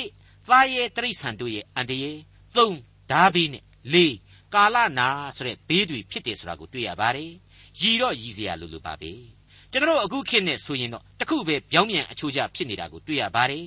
[0.48, 2.18] သားရဲ့တရိษံတို့ရဲ့အန္တရာယ်
[2.56, 2.76] သုံး
[3.10, 4.14] ဓာဘေးနဲ့လေး
[4.54, 7.30] ကာလနာဆိုတဲ့ဘေးတွေဖြစ်တယ်ဆိုတာကိုတွေ့ရပါတယ်
[7.80, 9.12] ရည်တော့ရည်စရာလိုလိုပါပဲ
[9.70, 13.66] ကျွန်တော်အခုခေတ်နဲ့ဆိုရင်တော့တခုပဲပြောင်းပြန်အချိုးကျဖြစ်နေတာကိုတွေ့ရပါတယ်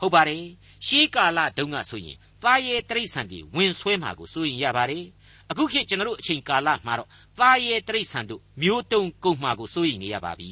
[0.00, 0.44] ဟုတ်ပါတယ်
[0.86, 5.04] ရှေးကာလတုန်းကဆိုရင် သားရဲ့တရိษံတွေဝင်ဆွဲမှာကိုဆိုရင်ရပါတယ်
[5.50, 10.50] အခုခေတ်ကျွန်တော်အချိန်ကာလမှာတော့သားရဲ့တရိษံတို့မျိုးတုံကုန်မှာကိုစိုးရိမ်နေရပါပြီ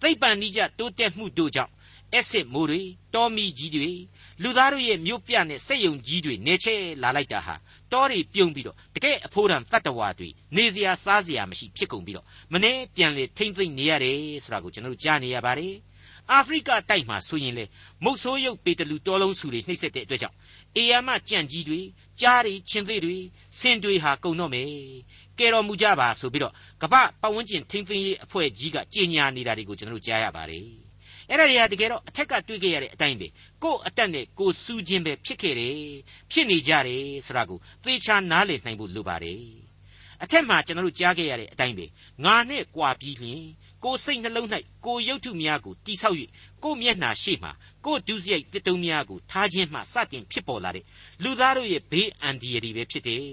[0.00, 1.72] သိပ္ပံနိကြတိုးတက်မှုတို့ကြောင့်
[2.12, 2.82] အက်ဆစ်မိုးတွေ
[3.14, 3.90] တောမီကြီးတွေ
[4.42, 7.54] လူသားတို့ရဲ့မြို့ပြနဲ့စက်ယုံကြီးတွေနေချဲလာလိုက်တာဟာ
[7.92, 15.74] တောတွေပြုံပြီးတော့တကယ်အဖိုးတန်တတ္တဝါတွေနေစရာစားစရာမရှိဖြစ်ကုန်ပြီးတော့မနေ့ပြန်လေထိမ့်သိမ့်နေရတယ်ဆိုတာကိုကျွန်တော်တို့ကြားနေရပါတယ်
[16.32, 17.64] အာဖရိကတိုက်မှာဆိုရင်လေ
[18.04, 20.36] မုတ်ဆိုးရုပ်ပေတလူတော်လုံးစုတွေနှိမ့်ဆက်တဲ့အတွက်ကြောင့်
[20.76, 21.80] အေယာမကြံ့ကြီးတွေ
[22.20, 23.18] ကြားတွေချင်းသေးတွေ
[23.58, 24.70] ဆင်တွေဟာကုံတော့မယ်
[25.38, 30.66] ကဲတော်မူကြပါဆိုပြီးတော့ကပ္ပပတ်ဝန်းကျင်ထိမ့်သိမ်းရေးအဖွဲ့ကြီးကကြေညာနေတာတွေကိုကျွန်တော်တို့ကြားရပါတယ်
[31.28, 33.28] အဲ့ဒါတွေကတကယ်တော့အထက်ကတွေးခဲ့ရတဲ့အတိုင်းပဲ
[33.62, 35.78] ကို့အတက်နဲ့ကိုစူးခြင်းပဲဖြစ်ခဲ့တယ်
[36.30, 39.42] ဖြစ်နေကြတယ်ဆိုတာကိုသေချာနားလည်နိုင်ဖို့လိုပါတယ်
[40.22, 41.86] အထက်မှာကျွန်တော်တို့ကြားခဲ့ရတဲ့အတိုင်းပဲ
[42.24, 43.42] ငါနဲ့ကြွာပြီးလျင်
[43.84, 44.48] ကိုစိတ်နှလုံး၌
[44.86, 46.16] ကိုရုပ်ထုများကိုတိဆောက်၍
[46.64, 47.50] ကိုမျက်နှာရှိမှ
[47.84, 50.84] ကိုဒုစရိုက်တစ်တုံးများကိုထားခြင်းမှစတင်ဖြစ်ပေါ်လာတဲ့
[51.22, 53.24] လူသားတို့ရဲ့ဘေးအန္တရာယ်တွေပဲဖြစ်တယ်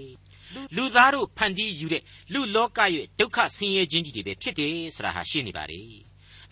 [0.76, 5.80] လူသားတို့ဖန်တီးယူတဲ့လူလောကရဲ့ဒုက္ခဆင်းရဲခြင်းကြီးတွေပဲဖြစ်တယ်ဆိုတာဟာရှင်းနေပါလေ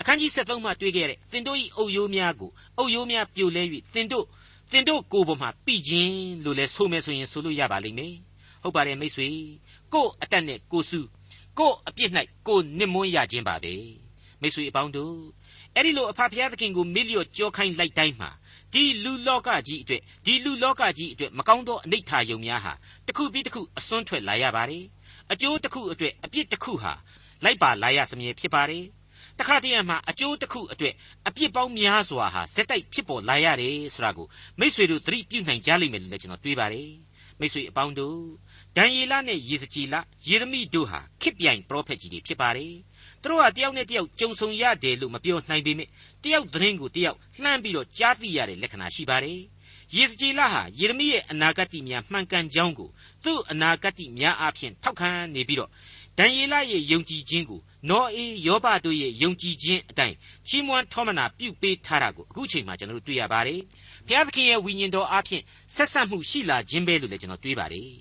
[0.01, 3.63] အခန်းကြီး73မှာတွေ့ခဲ့ရတဲ့သင်တို့၏အုပ်ရိုးများကိုအုပ်ရိုးများပြိုလဲ၍
[3.95, 4.27] သင်တို့
[4.73, 8.15] သင်တို့ကိုယ်ပေါ်မှာပြခြင်းလို့လဲဆိုမယ်ဆိုရင်ဆိုလို့ရပါလိမ့်မယ်
[8.63, 9.29] ဟုတ်ပါတယ်မိတ်ဆွေ
[9.93, 11.01] ကို့အတက်နဲ့ကိုစု
[11.59, 12.11] ကို့အပြစ်၌
[12.47, 13.75] ကိုနစ်မွန်းရခြင်းပါပဲ
[14.41, 15.17] မိတ်ဆွေအပေါင်းတို့
[15.75, 18.31] အဲ့ဒီလိုအဖဖျားသခင်ကိုမေ့လျော့ကြောခိုင်းလိုက်တိုင်းမှာ
[18.73, 22.73] ဒီလူလောကကြီးအတွက်ဒီလူလောကကြီးအတွက်မကောင်းသောအနိဋ္ဌာယုံများဟာ
[23.07, 24.85] တစ်ခုပြီးတစ်ခုအစွန်းထွက်လာရပါတယ်
[25.33, 26.93] အကျိုးတစ်ခုအတွက်အပြစ်တစ်ခုဟာ
[27.45, 28.85] လိုက်ပါလာရစမြဲဖြစ်ပါတယ်
[29.39, 30.95] တခါတည်းမှာအကျိုးတစ်ခုအတွက်
[31.29, 34.27] အပြစ်ပေါင်းများစွာဟာစက်တိုက်ဖြစ်ပေါ်လာရတယ်ဆိုတာကို
[34.59, 36.91] မိษွေတို့သတိပြုနိုင်ကြလိမ့်မယ်လို့လည်းကျွန်တော်တွေးပါတယ်
[37.41, 38.21] မိษွေအပေါင်းတို့
[38.77, 39.95] ဒံယေလနဲ့ယေဇကြည်လ
[40.29, 42.75] ယေရမိတို့ဟာခစ်ပြိုင်ပရောဖက်ကြီးတွေဖြစ်ပါတယ်
[43.23, 45.89] သူတို့ဟာတယောက်နဲ့တယောက်ကြုံဆုံရတယ်လို့မပြောနိုင်ပေမဲ့
[46.25, 49.41] တယောက်သတင်းကိုတယောက်လှမ်းပြီးတော့ကြားသိရတဲ့လက္ခဏာရှိပါတယ်
[49.97, 52.91] ယေဇကြည်လဟာယေရမိရဲ့အနာဂတ်များမှန်ကန်ကြောင်းကို
[53.25, 55.71] သူ့အနာဂတ်များအပြင်ထောက်ခံနေပြီးတော့
[56.19, 60.17] ဒံယေလရဲ့ယုံကြည်ခြင်းကိုနောအေးယောဘတို့ရဲ့ယုံကြည်ခြင်းအတိုင်း
[60.49, 63.61] ချီးမွမ်းထောမနာပြုပေးထားတာကိုအခုချိန်မှာကျွန်တော်တို့တွေ့ရပါတယ်
[64.09, 65.43] ဘုရားသခင်ရဲ့ဝိညာဉ်တော်အပြင်
[65.75, 67.93] ဆက်ဆက်မှုရှိလာခြင်းပဲလို့လည်းကျွန်တော်တွေးပါတယ်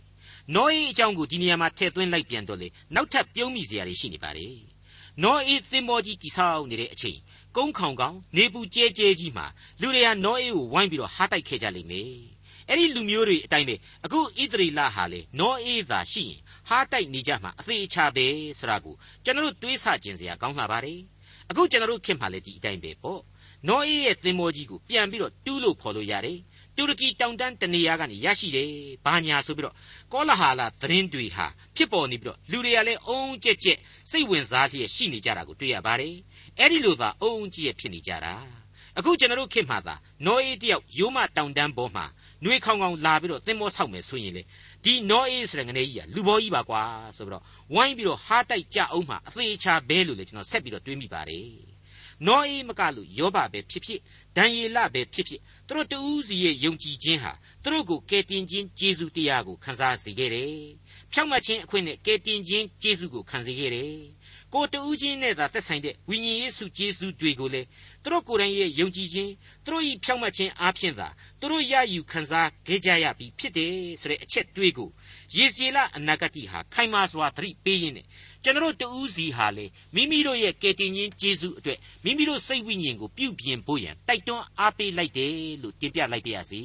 [0.55, 4.55] နောအေးအကြောင်းကိုဒီနေရာမှာထည့်သွင်းလိုက်ပြန်တော့လေနောက်ထပ်ပြုံးမိစရာတွေရှိနေပါတယ်
[5.23, 7.19] နောအေးသင်္ဘောကြီးတိဆောက်နေတဲ့အချိန်
[7.55, 9.45] ကုန်းခေါင်ကောင်နေပူကျဲကျဲကြီးမှာ
[9.81, 12.11] လူတွေကနောအေးကိုဝိုင်းပြီးတော့ဟားတိုက်ခဲ့ကြလိမ့်မယ်
[12.67, 18.25] အဲ့ဒီလူမျိုးတွေအတိုင်းပဲအခုဣသရေလဟာလေနောအေးသာရှိရင်ဟားတိုက်နေကြမှာအသေးအချာပဲ
[18.59, 20.99] ဆိုတာကိုကျွန်တော်တို့တွေးဆကျင်စရာကောင်းလာပါတယ်
[21.49, 23.21] အခုကျွန်တော်တို့ခင်မှာလေဒီအတိုင်းပဲပေါ့
[23.67, 26.39] နောအေးရဲ့သင်္ဘောကြီးကိုပြန်ပြီးတော့တူးလို့ခေါ်လို့ရတယ်
[26.75, 28.69] တူရကီတောင်တန်းတနေရာကနေရရှိတယ်။
[29.05, 29.75] ဘာညာဆိုပြီးတော့
[30.13, 33.77] ကောလာဟာလာသတင်းတွေဟာဖြစ်ပေါ်နေပြီးတော့လူတွေကလည်းအုံကြက်ကြက်
[34.09, 36.15] စိတ်ဝင်စားလျက်ရှိနေကြတာကိုတွေ့ရပါတယ်။
[36.59, 38.33] အဲ့ဒီလိုသာအုံကြက်ဖြစ်နေကြတာ။
[38.97, 39.95] အခုကျွန်တော်တို့ခေတ်မှာသာ
[40.25, 42.05] နောအေးတယောက်ရိုးမတောင်တန်းပေါ်မှာ
[42.43, 44.43] နှွေးခေါင်ခေါင်လာပြီးတော့သင်္ဘောဆောက်မယ်ဆိုရင်လေ
[44.83, 46.81] ဒီနောအေးဆိုတဲ့ငနေကြီးကလူဘောကြီးပါကွာ
[47.17, 47.43] ဆိုပြီးတော့
[47.73, 51.68] ဝိုင်းပြီးတော့ဟားတိုက်ကြအောင်မှအသေးချာဘဲလို့လေကျွန်တော်ဆက်ပြီးတော့တွေးမိပါတယ်
[52.27, 53.99] နောအေးမကလို့ယောဘပဲဖြစ်ဖြစ်
[54.35, 57.31] ဒံယေလပဲဖြစ်ဖြစ်သူတို့တူးစီရဲ့ယုံကြည်ခြင်းဟာ
[57.63, 60.53] သူတို့ကိုကယ်တင်ခြင်းကျေးဇူးတရားကိုခံစားစေခဲ့တယ်
[61.11, 63.93] ဖြောင့်မတ်ခြင်းအခွင့်နဲ့ကယ်တင်ခြင်းကျေးဇူးကိုခံစေခဲ့တယ်
[64.53, 67.61] ကိုတူးချင်းနဲ့သာသက်ဆိုင်တဲ့ဝိညာဉ်ရေးစုကျေးဇူးတွေကိုလေ
[68.03, 69.31] သူတို့ကိုယ်တိုင်ရဲ့ယုံကြည်ခြင်း
[69.65, 71.07] သူတို့ဤဖြောင့်မတ်ခြင်းအားဖြင့်သာ
[71.39, 74.89] သူတို့ရယူခံစားခဲ့ကြရပြီဖြစ်တယ်ဆိုတဲ့အချက်တွေးကို
[75.35, 78.05] ယေဇေလအနာဂတိဟာခိုင်မာစွာသတိပေးရင်းနဲ့
[78.43, 86.61] ကျွန်တော်တို့တူးစီဟာလေမိမိတို့ရဲ့ကယ်တင်ခြင်းကျေးဇူးအတွက်မိမိတို့စိတ်ဝိညာဉ်ကိုပြုပြင်ဖို့ရန်တိုက်တွန်းအားပေးလိုက်တယ်လို့တင်ပြလိုက်ပါရစေ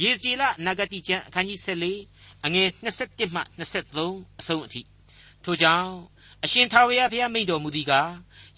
[0.00, 4.80] ယေဇေလအနာဂတိကျမ်းအခန်းကြီး14အငယ်21မှ23အဆုံးအထိ
[5.44, 8.10] ထို့ကြောင့် အရှင်ထာဝရဘုရားမိန့်တော်မူသည်ကား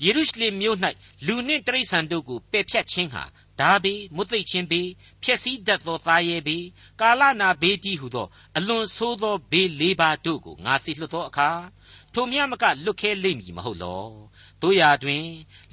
[0.02, 0.78] ယေရုရှလင်မြို့၌
[1.26, 3.24] လူနှင့်တိရစ္ဆာန်တို့ကိုပယ်ဖြတ်ခြင်းဟာ
[3.60, 4.88] ဒါဘေးမွတ်သိပ်ခြင်းဘေး
[5.22, 6.64] ဖျက်ဆီးတတ်သောသားရဲဘေး
[7.00, 11.50] ကာလနာဘေးတည်းဟုသော အလွန်ဆိုးသောဘေးလေးပါးတို့ကိုငါစီလွှတ်သောအခါ
[12.14, 14.06] ထိုမြမကလွတ်ခဲလိမ့်မည်မဟုတ်လော
[14.62, 15.24] တို့ရာတွင်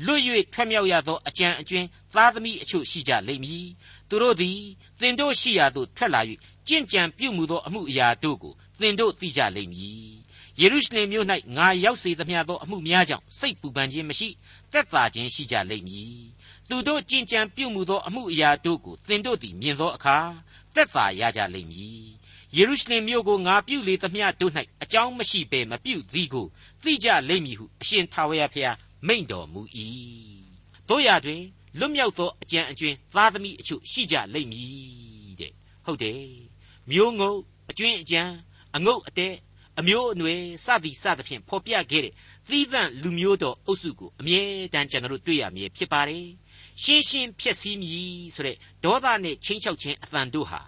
[0.06, 0.22] လွတ်၍
[0.54, 3.66] ထွက်မြောက်ရသောအကြံအကျွင်းသားသမီးအချို့ရှိကြလိမ့်မည်
[4.10, 4.60] သူတို့သည်
[5.00, 6.22] သင်တို့ရှိရာသို့ထွက်လာ၍
[6.68, 10.16] ကြင်ကြံပြုမှုသောအမှုအရာတို့ကိုသင်တို့သိကြလိမ့်မည်
[10.62, 14.30] ယေရုရှလင်မြို့၌ငါရောက်စေသမျှသောအမှုများကြောင့်စိတ်ပူပန်ခြင်းမရှိ
[14.72, 16.20] သက်သာခြင်းရှိကြလိမ့်မည်
[16.70, 20.18] သူတို့ကြင်ကြံပြုမှုသောအမှုအရာတို့ကိုသင်တို့သည်မြင်သောအခါ
[20.76, 22.06] သက်သာရကြလိမ့်မည်
[22.56, 26.48] ယေရုရှလင်မြို့ကိုငါပြုလေသမျှတို့၌အကြောင်းမရှိဘဲမပြုသည်ကို
[26.84, 29.62] သိကြလိမ့်မည်ဟုအရှင်ထာဝရဘုရားမိန့်တော်မူ၏
[30.90, 31.44] တို့ရတွင်
[31.80, 35.52] လွတ်မြောက်သောအကြံအကျွင်းသားသမီးအချို့ရှိကြလိမ့်မည်တဲ့
[35.86, 36.22] ဟုတ်တယ်
[36.90, 37.40] မျိုးငုတ်
[37.70, 38.22] အကျွင်းအကြံ
[38.76, 39.34] အငုတ်အတဲ့
[39.80, 42.14] အမျိုးအနွယ်စသည်စသဖြင့်ဖော်ပြခဲ့တဲ့
[42.50, 44.42] သီးသန့်လူမျိုးတော်အုပ်စုကိုအမြဲ
[44.74, 46.26] တမ်းကျွန်တော်တို့တွေ့ရမည်ဖြစ်ပါတယ်
[46.84, 50.62] ရှင်းရှင်းဖြစ်စည်းမည်ဆိုတဲ့ဒေါသနဲ့ချင်းချောက်ခြင်းအသံတို့ဟာ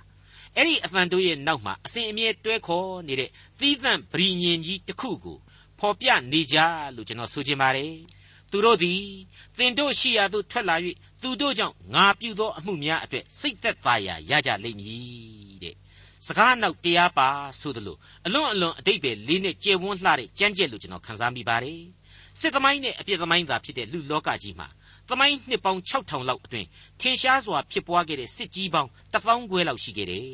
[0.55, 5.37] အဲ့ဒီအသံတို့ရဲ့နောက်မှာအစဉ်အမြဲတွဲခေါ်နေတဲ့သီးသန့်ဗြိညင်ကြီးတစ်ခုကို
[5.79, 6.57] ဖော်ပြနေကြ
[6.95, 7.93] လို့ကျွန်တော်ဆိုချင်ပါတယ်
[8.51, 9.03] သူတို့သည်
[9.57, 10.75] သင်တို့ရှိရာသို့ထွက်လာ၍
[11.21, 15.46] သူတို့ကြောင့်ငါပြုသောအမှုများအတွက်စိတ်သက်သာရာရကြလိမ့်မည်တဲ့
[16.27, 21.81] စကားနောက်တရားပါဆိုသလိုအလွန်အလွန်အတိတ်ပဲလေးနဲ့ကြဲဝန်းလှတဲ့ကြမ်းကြက်လို့ကျွန်တော်ခန်းစားမိပါတယ်
[22.39, 24.67] စစ်သမိုင်းနဲ့အပြစ်သမိုင်းသာဖြစ်တဲ့လူလောကကြီးမှာ
[25.09, 26.67] သမိုင်းနှစ်ပေါင်း6000လောက်အတွင်း
[27.01, 30.29] ထင်ရှားစွာဖြစ်ပွားခဲ့တဲ့စစ်ကြီးပေါင်း1000ခွဲလောက်ရှိခဲ့တယ်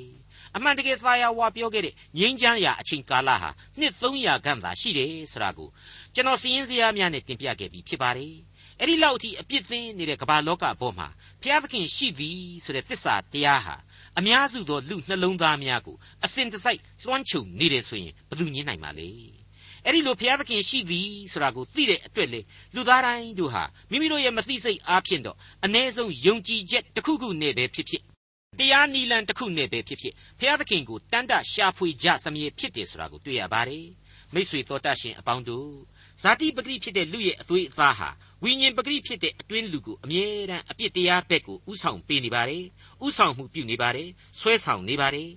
[0.55, 5.69] အမှန်တကယ်သာယာဝါပြောခဲ့တဲ့ငြိမ်းချမ်းရာအချိန်ကာလဟာနှစ်300ခန့်သာရှိတယ်ဆိုတာကို
[6.13, 8.33] ကျွန်တော်စီးရင်စရာများနဲ့တင်ပြခဲ့ပြီးဖြစ်ပါတယ်
[8.79, 11.07] အဲ့ဒီလောက်အထိအပြစ်သင်းနေတဲ့ကမ္ဘာလောကဘောမှာ
[11.41, 13.75] ဘုရားသခင်ရှိသည်ဆိုတဲ့သစ္စာတရားဟာ
[14.19, 15.95] အများစုသောလူနှလုံးသားများကို
[16.25, 19.07] အစဉ်တစိုက်လွှမ်းခြုံနေတယ်ဆိုရင်ဘယ်သူညင်းနိုင်ပါလဲ
[19.85, 22.41] အဲ့ဒီလိုဘုရားသခင်ရှိသည်ဆိုတာကိုသိတဲ့အတွက်လေ
[22.75, 28.03] လူသားတိုင်းတို့ဟာမိမိတို့ရဲ့မသိစိတ်အားဖြင့်တော့အ ਨੇ ဆုံးယုံကြည်ချက်တစ်ခုခုနဲ့ပဲဖြစ်ဖြစ်
[28.59, 33.87] တရားနီလန်တစ်ခုနဲ့ပဲဖြစ်ဖြစ်ဘုရားသခင်ကိုတန်တရှာဖွေကြစမြဲဖြစ်တယ်ဆိုတာကိုတွေ့ရပါတယ်
[34.33, 35.69] မိษွေတော်တတ်ရှင်အပေါင်းတို့
[36.21, 38.09] ဇာတိပဂရိဖြစ်တဲ့လူရဲ့အသွေးအသားဟာ
[38.43, 42.63] ဝိညာဉ်ပဂရိဖြစ်တဲ့အတွင်းလူကိုအမြဲတမ်းအပြစ်တရားဘက်ကိုဥဆောင်ပေးနေပါတယ်
[43.05, 45.29] ဥဆောင်မှုပြုနေပါတယ်ဆွဲဆောင်နေပါတယ်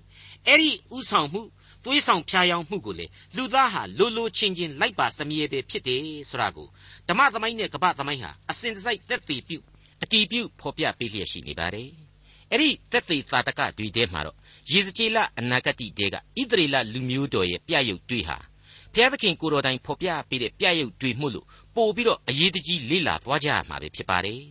[0.47, 1.41] အဲ့ဒီဥဆောင်မှု
[1.83, 6.67] သွေးဆောင်ဖြာယောင်မှုကိုလေလူသားဟာလိုလိုချင်းချင်းလိုက်ပါစမြဲပဲဖြစ်တယ်ဆိုတာကို
[7.07, 9.57] ဓမ္မသမိုင်းနဲ့ကပ္ပသမိုင်းဟာအစဉ်တစိုက်သက်သေပြု
[10.03, 11.89] အတီးပြုဖော်ပြပေးလျက်ရှိနေပါတယ်
[12.51, 14.37] အဲ့ဒီသက်သေသာတကတွေထဲမှာတော့
[14.71, 18.37] ယေဇကျေလအနာဂတိတဲကဣသရေလလူမျိုးတော်ရဲ့ပြရုပ်တွေးဟာ
[18.93, 21.45] ဘုရားသခင်ကိုတော်တိုင်ဖော်ပြပေးတဲ့ပြရုပ်တွေမှုလို့
[21.75, 24.41] ပို့ပြီးတော့အရေးတကြီးလေ့လာသွားကြရမှာပဲဖြစ်ပါတယ်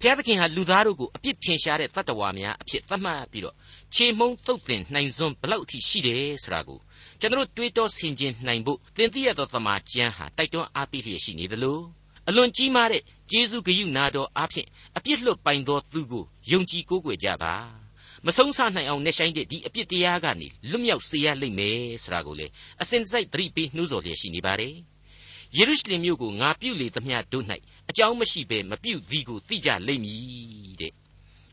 [0.00, 3.54] ဘုရားသခင်ဟာလူသားတို့ကိုအပြစ်ထင်ရှားတဲ့တတ္တဝါများအဖြစ်သတ်မှတ်ပြီးတော့
[3.94, 6.78] ခြေမုံသုတ်တင်နိုင်စွန်းဘလောက်အထိရှိတယ်ဆိုတာကို
[7.20, 11.80] ကျွန်တော်တွေးတောဆင်ခြင်နိုင်ဖို့သင်သိရသောသမာကျမ်းဟာတိုက်တွန်းအားပေးလျက်ရှိနေသလို
[12.28, 17.85] အလွန်ကြီးမားတဲ့ဂျေဇုဂယုနာတော်အားဖြင့်အပြစ်လွတ်ပိုင်သောသူကိုယုံကြည်ကိုးကွယ်ကြပါ
[18.26, 22.46] မဆုံးဆနိုင်အောင်နှက်ဆိုင်တဲ့ဒီအပြစ်တရားကနေလွတ်မြောက်စေရလိမ့်မယ်ဆိုတာကိုလေ
[22.82, 24.74] အစဉ်တစိုက်သတိပေးနှိုးဆော်လျက်ရှိနေပါတယ်
[25.56, 27.44] ယေရုရှလင်မြို့ကိုငါပြုတ်လေသမျှတို့၌
[27.90, 30.92] အကြောင်းမရှိဘဲမပြုတ်သည်ကိုသိကြလိမ့်မည်တဲ့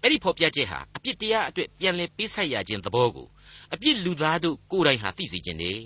[0.01, 3.27] အဲ့ဒီဖော်ပြချက်ဟာအပြစ်တရားအတွက်ပြန်လည်ပေးဆက်ရခြင်းသဘောကို
[3.73, 5.85] အပြစ်လူသားတို့ကိုယ်တိုင်ဟာသိစေခြင်းတည်း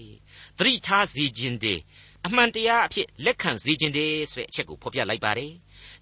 [0.57, 1.81] သတိထားစေခြင်းတည်း
[2.25, 5.51] အမှန်တရားအဖြစ်လက်ခံစေခြင်းတည်းဆိုတဲ့အချက်ကိုဖော်ပြလိုက်ပါတယ်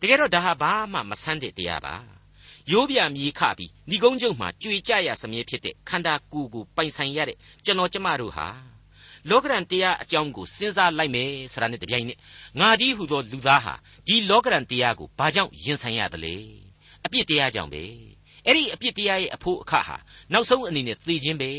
[0.02, 2.15] တကယ်တော့ဒါဟာဘာမှမဆန်းတဲ့တရားပါ
[2.72, 8.48] ရိုးပြမြေခပြီးဏိကုံးကျုံမှာကြွေကြရစမြဲဖြစ်တဲ့ခန္ဓာကိုယ်ကိုပိုင်ဆိုင်ရတဲ့ကျွန်တော်ကျမတို့ဟာ
[9.30, 12.20] လောကရန်တရားအကြောင်းကိုစဉ်းစားလိုက်မယ်ဆိုတာနဲ့တပြိုင်နက်
[12.60, 13.74] ငါဒီဟုသောလူသားဟာ
[14.08, 16.36] ဒီလောကရန်တရားကိုဘာကြောင့်ရင်ဆိုင်ရသလဲ
[17.06, 17.84] အပြစ်တရားကြောင့်ပဲ
[18.46, 19.98] အဲ့ဒီအပြစ်တရားရဲ့အဖို့အခဟာ
[20.34, 21.52] နောက်ဆုံးအနေနဲ့သေခြင်းပဲ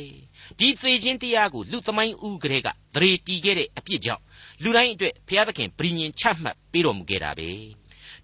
[0.59, 4.23] ဒီသေခြင်းတရားကိုလူသမိုင်းဦးကလေးကသရေတီခဲ့တဲ့အပြစ်ကြောင့်
[4.63, 7.51] လူတိုင်းအတွက်ဘုရားသခင်ဗြိညင်ချမှတ်ပေးတော်မူခဲ့တာပဲ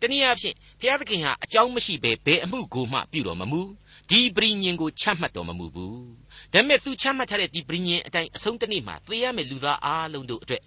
[0.02, 3.60] တနည်းအားဖြင့်ဘုရားသခင်ဟာအကြောင်းမရှိဘဲဘယ်အမှုကိုမှပြုတော်မမူ
[4.10, 6.02] ဒီပရိညင်ကိုချမှတ်တော်မမူဘူး
[6.52, 10.62] ဒါပေမဲ့သူချမှတ်ထားတဲ့ဒီပရိညင်အတိုင်းအဆုံးတနေ့မှာသေရမယ့်လူသားအားလုံးတို့အတွက်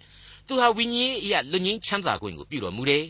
[0.46, 3.04] သူဟာဝိညာဉ်ရေးအရာလွတ်ငင်းချမ်းသာခွင့်ကိုပြုတော်မူတယ်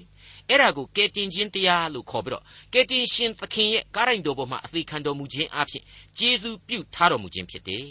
[0.49, 5.83] အဲ့ဒါကိုကယ်တင်ခြင်းတရားလို့ခေါ်ပြီးတော့ကယ်တင်ရှင်သခင်ရဲ့ကားရိုင်တော်ပေါ်မှာအသေးခံတော်မူခြင်းအပြင်
[6.19, 7.87] ကျေးဇူးပြုထားတော်မူခြင်းဖြစ်တယ်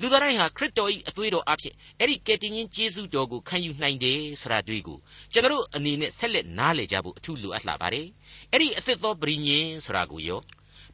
[0.00, 4.98] လူသားတိုင်းဟာခရစ်တော်၏အသွေးတော်အဖြစ်အဲ့ဒီကယ်တင်ရှင်ကျေးဇူးတော်ကိုခံယူနိုင်တယ်ဆိုတာတွေ့ကို
[5.32, 8.06] ကျွန်တော်အနေနဲ့ဆက်လက်နားလည်ကြဖို့အထူးလိုအပ်လာပါတယ်
[8.52, 10.40] အဲ့ဒီအသစ်သောပရိညင်ဆိုတာကိုရော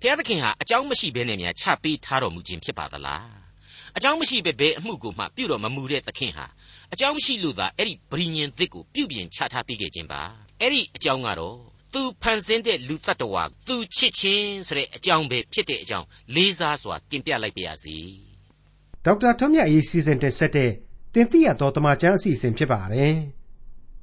[0.00, 3.28] ဘုရားသခင်ဟာအကြောင်းမရှိဘဲနဲ့များချပေးထားတော်မူခြင်းဖြစ်ပါသလား
[3.96, 6.46] အကြောင်းမရှိဘဲဘယ်အမှုကိုမှပြုတော်မမူတဲ့သခင်ဟာ
[6.92, 10.22] အကြောင်းမရှိလို့သာအဲ့ဒီပရိညင်သစ်ကိုပြုပြင်ချထားပေးခဲ့ခြင်းပါ
[10.60, 11.56] အဲ့ဒီအကြောင်းကတော့
[11.94, 18.29] သူဖန်ဆင်းတဲ့လူတ attva သူချစ်ခြင်းဆိုတဲ့အကြောင်းပဲဖြစ်တဲ့အကြောင်းလေးစားစွာတင်ပြလိုက်ပါရစေ
[19.04, 20.70] ဒေါက်တာထွန်းမြတ်ရေးစီစဉ်တင်ဆက်တဲ့
[21.14, 23.14] တင်ပြတော်တမချန်းအစီအစဉ်ဖြစ်ပါတယ်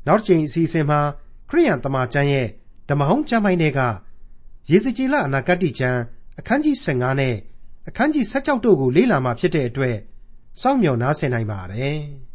[0.08, 1.00] နောက်တစ်ချိန်အစီအစဉ်မှာ
[1.50, 2.48] ခရိယန်တမချန်းရဲ့
[2.90, 3.80] ဓမ္မဟောင်းကျမ်းပိုင်းတွေက
[4.70, 6.00] ရေစကြည်လအနာဂတ်ကျမ်း
[6.40, 7.36] အခန်းကြီး15နဲ့
[7.88, 9.98] အခန်းကြီး16တို့ကိုလေ့လာမှဖြစ်တဲ့အတွက်
[10.62, 12.00] စောင့်မျှော်နားဆင်နိုင်ပါတယ်။